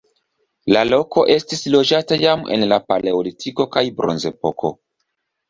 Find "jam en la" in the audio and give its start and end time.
2.23-2.81